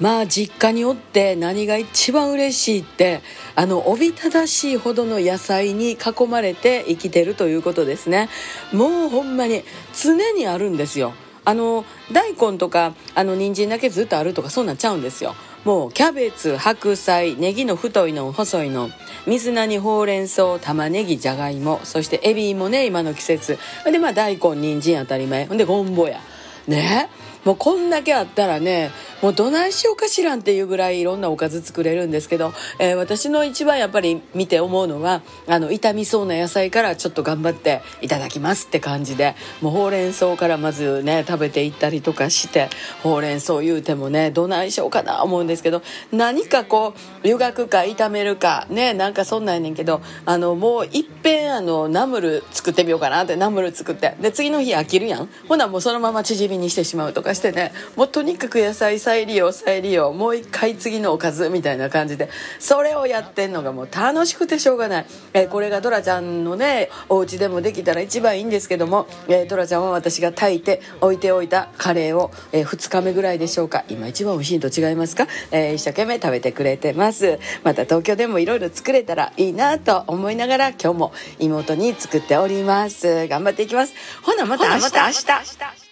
[0.00, 3.22] まあ実家におって何が一番嬉しいって
[3.54, 8.28] あのおびただしいほどの野菜に囲まれて生きてるということですね。
[8.72, 9.62] もうほんまに
[9.94, 11.14] 常にあるんですよ。
[11.44, 15.34] あの大根とかあの人参だけずっとあるとかそんなんちゃうんですよ。
[15.64, 18.90] もうキャベツ白菜ネギの太いの細いの
[19.26, 23.58] 水菜にほうれん草玉ねぎじゃがいもそしてエビもね今の季節。
[23.84, 25.46] でまあ大根人参当たり前。
[25.46, 26.20] ほんでゴンボや。
[26.68, 27.08] ね。
[27.44, 28.90] もうこんだけあったらね
[29.22, 42.68] もうどないしようかしらんっていうぐらいいろんなおかず作れるんですけど、えー、私の一番やっぱり見て思うのはあの傷みそうな野菜からちょっと頑張っていただきますって感じでもうほうれん草からまずね食べていったりとかして
[43.02, 54.16] ほうれん草言うてもねどないしようかな思うんですけど何かこう湯がくか炒めるかねなんかそんなんやねんけどあのもういっぺんあのナムル作ってみようかなってナムル作って。
[54.20, 55.28] で次の日飽きるやん。
[55.48, 57.72] ほなもうそのまま縮みにしてしまうとかしてね。
[57.96, 73.84] もうとにかく野菜再利用再利用もう一回次のおかずみたいな感じでそれをやってんのがもう楽しくてしょうがない、えー、これがドラちゃんのねお家でもできたら一番いいんですけども、えー、ドラちゃんは私が炊いて置いておいたカレーを、えー、2日目ぐらいでしょうか。
[73.88, 77.38] 今一番美味しいと違いますか、えー、一生懸命食べてくれてます。
[77.62, 83.28] また東京でもいろいろ作れたらいいなと思いながら今日も妹に作っております。
[83.28, 83.94] 頑張っていきます。
[84.22, 84.90] ほなまた明日。
[84.96, 85.85] 明日。